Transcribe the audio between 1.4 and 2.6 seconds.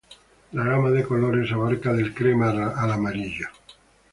abarca del crema